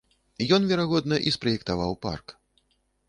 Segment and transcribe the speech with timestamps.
[0.55, 2.27] Ён, верагодна, і спраектаваў парк.